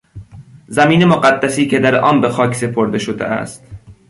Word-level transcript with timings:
زمین 0.67 1.05
مقدسی 1.05 1.67
که 1.67 1.79
در 1.79 1.95
آن 1.99 2.21
به 2.21 2.29
خاک 2.29 2.55
سپرده 2.55 2.97
شده 2.97 3.25
است 3.25 3.65